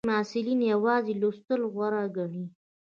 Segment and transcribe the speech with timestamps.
[0.03, 2.45] ځینې محصلین یوازې لوستل غوره ګڼي.